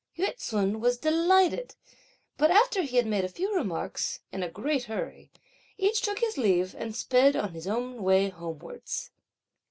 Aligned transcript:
Yü 0.17 0.35
ts'un 0.35 0.79
was 0.79 0.97
delighted, 0.97 1.75
but 2.35 2.49
after 2.49 2.81
he 2.81 2.97
had 2.97 3.05
made 3.05 3.23
a 3.23 3.27
few 3.29 3.53
remarks, 3.55 4.19
in 4.31 4.41
a 4.41 4.49
great 4.49 4.85
hurry, 4.85 5.31
each 5.77 6.01
took 6.01 6.17
his 6.17 6.39
leave 6.39 6.73
and 6.75 6.95
sped 6.95 7.35
on 7.35 7.53
his 7.53 7.67
own 7.67 8.01
way 8.01 8.29
homewards. 8.29 9.11